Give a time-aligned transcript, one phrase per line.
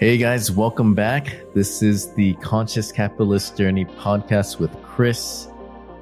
[0.00, 1.42] Hey guys, welcome back.
[1.52, 5.48] This is the Conscious Capitalist Journey podcast with Chris,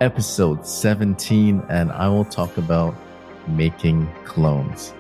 [0.01, 2.95] episode 17, and I will talk about
[3.49, 4.95] making clones.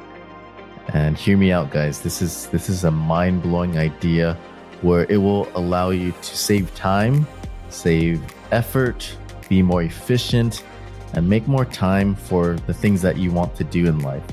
[0.94, 2.00] And hear me out, guys.
[2.00, 4.36] This is this is a mind-blowing idea
[4.82, 7.24] where it will allow you to save time,
[7.68, 8.20] save
[8.50, 9.16] effort,
[9.48, 10.64] be more efficient,
[11.12, 14.24] and make more time for the things that you want to do in life.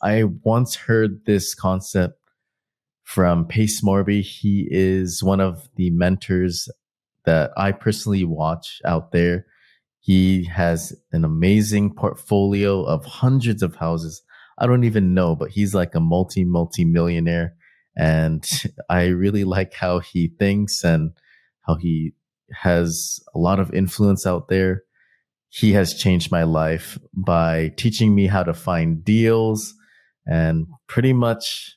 [0.00, 2.21] I once heard this concept
[3.12, 4.22] from Pace Morby.
[4.22, 6.66] He is one of the mentors
[7.26, 9.44] that I personally watch out there.
[10.00, 14.22] He has an amazing portfolio of hundreds of houses.
[14.58, 17.54] I don't even know, but he's like a multi, multi millionaire.
[17.94, 18.48] And
[18.88, 21.10] I really like how he thinks and
[21.66, 22.14] how he
[22.62, 24.84] has a lot of influence out there.
[25.50, 29.74] He has changed my life by teaching me how to find deals
[30.26, 31.76] and pretty much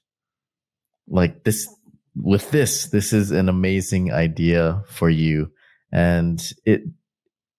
[1.07, 1.67] like this
[2.15, 5.51] with this this is an amazing idea for you
[5.91, 6.81] and it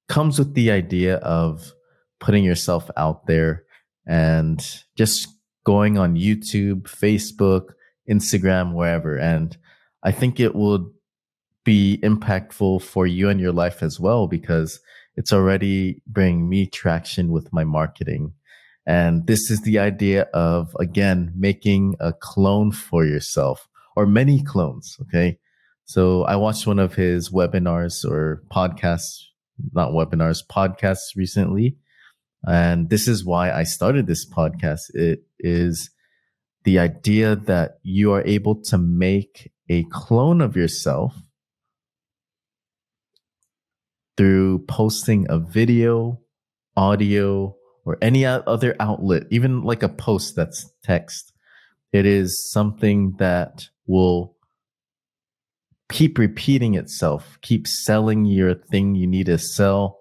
[0.08, 1.72] comes with the idea of
[2.20, 3.64] putting yourself out there
[4.06, 5.28] and just
[5.64, 7.70] going on YouTube, Facebook,
[8.08, 9.16] Instagram, wherever.
[9.16, 9.56] And
[10.02, 10.92] I think it will
[11.64, 14.80] be impactful for you and your life as well because
[15.16, 18.32] it's already bringing me traction with my marketing.
[18.86, 24.96] And this is the idea of, again, making a clone for yourself or many clones.
[25.02, 25.38] Okay.
[25.84, 29.22] So I watched one of his webinars or podcasts,
[29.72, 31.76] not webinars, podcasts recently.
[32.44, 34.82] And this is why I started this podcast.
[34.94, 35.90] It is
[36.64, 41.14] the idea that you are able to make a clone of yourself
[44.16, 46.20] through posting a video,
[46.76, 47.55] audio,
[47.86, 51.32] or any other outlet, even like a post that's text.
[51.92, 54.36] It is something that will
[55.88, 60.00] keep repeating itself, keep selling your thing you need to sell.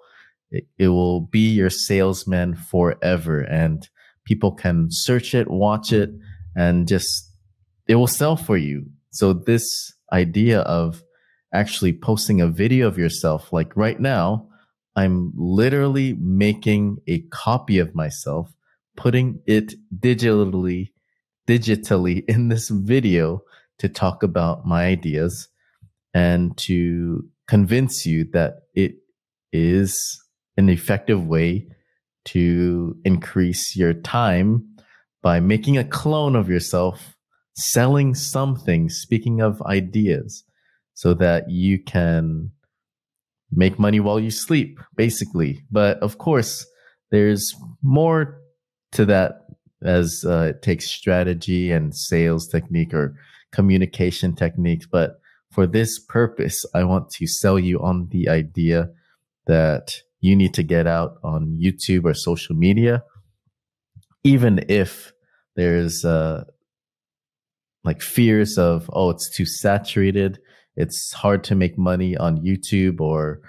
[0.50, 3.88] It, it will be your salesman forever and
[4.26, 6.10] people can search it, watch it,
[6.56, 7.32] and just,
[7.88, 8.88] it will sell for you.
[9.12, 11.04] So this idea of
[11.54, 14.50] actually posting a video of yourself, like right now,
[14.96, 18.54] I'm literally making a copy of myself,
[18.96, 20.92] putting it digitally,
[21.48, 23.42] digitally in this video
[23.80, 25.50] to talk about my ideas
[26.14, 28.96] and to convince you that it
[29.52, 30.22] is
[30.58, 31.68] an effective way
[32.24, 34.66] to increase your time
[35.22, 37.16] by making a clone of yourself,
[37.56, 40.44] selling something, speaking of ideas,
[40.94, 42.52] so that you can
[43.52, 45.64] make money while you sleep, basically.
[45.72, 46.66] But of course,
[47.12, 48.42] there's more
[48.94, 49.42] to that
[49.84, 53.16] as uh, it takes strategy and sales technique or
[53.52, 54.88] communication techniques.
[54.92, 55.20] But
[55.52, 58.90] for this purpose, I want to sell you on the idea
[59.48, 63.04] that you need to get out on YouTube or social media,
[64.24, 65.14] even if
[65.56, 66.46] there's uh,
[67.84, 70.40] like fears of, oh, it's too saturated
[70.76, 73.42] it's hard to make money on YouTube or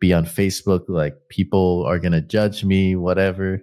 [0.00, 0.84] be on Facebook.
[0.88, 3.60] Like people are going to judge me, whatever.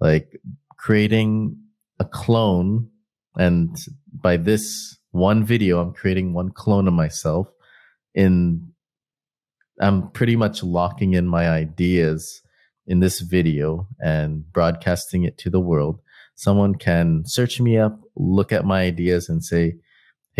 [0.00, 0.40] Like
[0.76, 1.56] creating
[1.98, 2.88] a clone.
[3.36, 3.76] And
[4.12, 7.48] by this one video, I'm creating one clone of myself
[8.14, 8.72] in,
[9.80, 12.42] I'm pretty much locking in my ideas
[12.86, 16.00] in this video and broadcasting it to the world.
[16.34, 19.74] Someone can search me up, look at my ideas and say,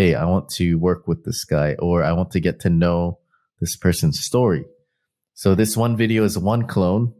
[0.01, 3.19] hey, I want to work with this guy or I want to get to know
[3.59, 4.65] this person's story.
[5.35, 7.13] So this one video is one clone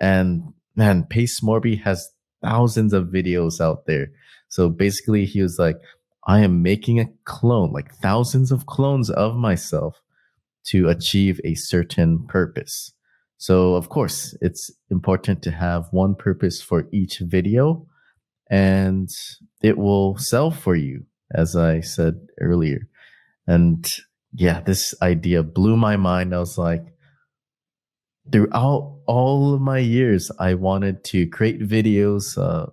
[0.00, 2.08] and man, Pace Morby has
[2.40, 4.12] thousands of videos out there.
[4.48, 5.78] So basically he was like,
[6.24, 10.00] I am making a clone, like thousands of clones of myself
[10.66, 12.92] to achieve a certain purpose.
[13.38, 17.88] So of course, it's important to have one purpose for each video
[18.48, 19.08] and
[19.64, 22.88] it will sell for you as I said earlier.
[23.46, 23.86] And
[24.32, 26.34] yeah, this idea blew my mind.
[26.34, 26.84] I was like,
[28.30, 32.70] throughout all of my years, I wanted to create videos, uh,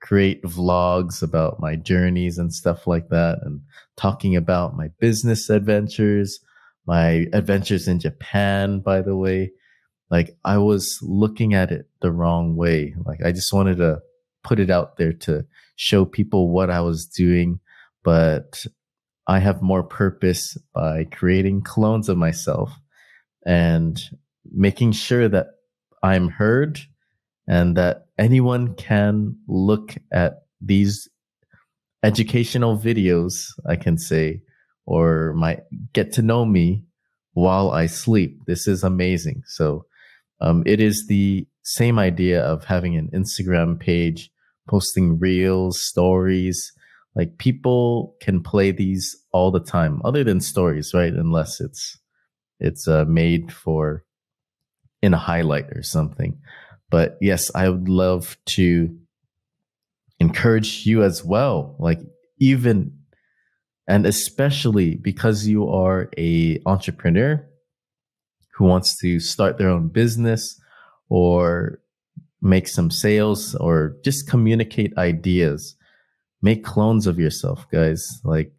[0.00, 3.60] create vlogs about my journeys and stuff like that, and
[3.96, 6.40] talking about my business adventures,
[6.86, 9.52] my adventures in Japan, by the way.
[10.10, 12.94] Like, I was looking at it the wrong way.
[13.06, 14.00] Like, I just wanted to
[14.44, 15.46] put it out there to
[15.76, 17.60] show people what I was doing
[18.04, 18.64] but
[19.26, 22.72] I have more purpose by creating clones of myself
[23.46, 24.00] and
[24.50, 25.46] making sure that
[26.02, 26.80] I'm heard
[27.46, 31.08] and that anyone can look at these
[32.02, 34.42] educational videos, I can say,
[34.86, 35.58] or my
[35.92, 36.84] get to know me
[37.34, 38.40] while I sleep.
[38.46, 39.42] This is amazing.
[39.46, 39.86] So,
[40.40, 44.30] um, it is the same idea of having an Instagram page,
[44.68, 46.72] posting reels, stories.
[47.14, 51.12] Like people can play these all the time, other than stories, right?
[51.12, 51.98] Unless it's
[52.58, 54.04] it's uh, made for
[55.02, 56.38] in a highlight or something.
[56.90, 58.96] But yes, I would love to
[60.20, 61.76] encourage you as well.
[61.78, 61.98] Like
[62.38, 62.98] even
[63.88, 67.44] and especially because you are a entrepreneur
[68.54, 70.58] who wants to start their own business
[71.08, 71.80] or
[72.40, 75.76] make some sales or just communicate ideas
[76.42, 78.20] make clones of yourself guys.
[78.24, 78.52] Like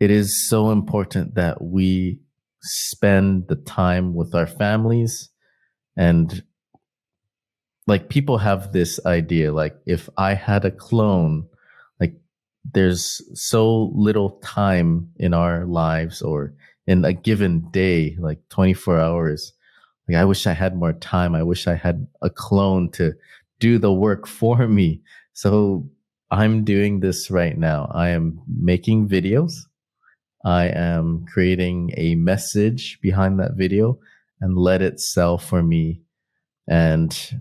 [0.00, 2.20] it is so important that we
[2.62, 5.30] spend the time with our families
[5.96, 6.42] and
[7.86, 11.46] like people have this idea like if i had a clone
[12.00, 12.14] like
[12.74, 16.52] there's so little time in our lives or
[16.86, 19.52] in a given day like 24 hours.
[20.08, 21.34] Like i wish i had more time.
[21.34, 23.14] I wish i had a clone to
[23.58, 25.00] do the work for me.
[25.32, 25.88] So
[26.30, 29.52] i'm doing this right now i am making videos
[30.44, 33.98] i am creating a message behind that video
[34.40, 36.00] and let it sell for me
[36.68, 37.34] and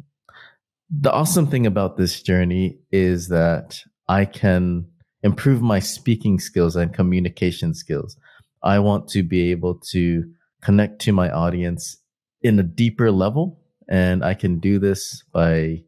[0.90, 4.86] the awesome thing about this journey is that I can
[5.24, 8.18] improve my speaking skills and communication skills.
[8.64, 10.24] I want to be able to
[10.62, 11.98] connect to my audience
[12.42, 13.60] in a deeper level.
[13.90, 15.84] And I can do this by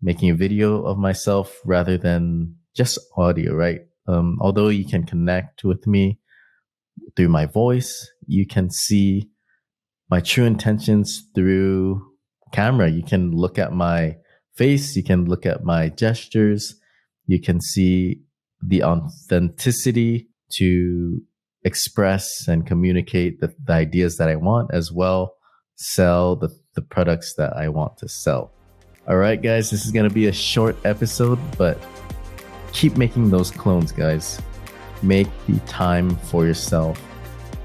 [0.00, 3.80] making a video of myself rather than just audio, right?
[4.06, 6.18] Um, although you can connect with me
[7.16, 9.28] through my voice, you can see
[10.10, 12.02] my true intentions through
[12.52, 12.88] camera.
[12.90, 14.16] You can look at my
[14.56, 16.74] face, you can look at my gestures,
[17.26, 18.22] you can see
[18.62, 21.20] the authenticity to
[21.64, 25.34] express and communicate the, the ideas that I want as well,
[25.76, 28.52] sell the, the products that I want to sell.
[29.08, 31.82] All right, guys, this is going to be a short episode, but
[32.72, 34.38] keep making those clones, guys.
[35.02, 37.02] Make the time for yourself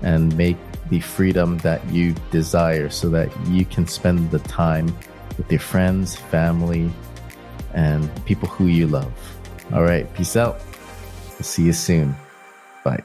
[0.01, 0.56] and make
[0.90, 4.86] the freedom that you desire so that you can spend the time
[5.38, 6.90] with your friends, family,
[7.74, 9.12] and people who you love.
[9.74, 10.62] All right, peace out.
[11.42, 12.16] See you soon.
[12.86, 13.04] Bye.